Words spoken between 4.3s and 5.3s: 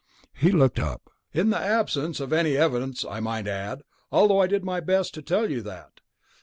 I did my best to